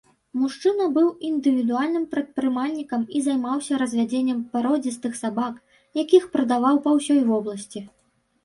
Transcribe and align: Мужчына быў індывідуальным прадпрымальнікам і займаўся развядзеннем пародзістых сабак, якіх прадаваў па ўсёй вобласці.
Мужчына 0.43 0.85
быў 0.93 1.09
індывідуальным 1.27 2.07
прадпрымальнікам 2.13 3.01
і 3.19 3.21
займаўся 3.27 3.73
развядзеннем 3.83 4.39
пародзістых 4.57 5.13
сабак, 5.21 5.53
якіх 6.03 6.23
прадаваў 6.35 6.75
па 6.89 6.97
ўсёй 6.97 7.21
вобласці. 7.33 7.79